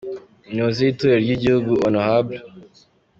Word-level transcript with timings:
Umuyobozi 0.47 0.79
w’’ 0.83 0.89
itorero 0.93 1.19
ry’ 1.23 1.31
igihugu 1.35 1.71
Hon. 1.81 1.95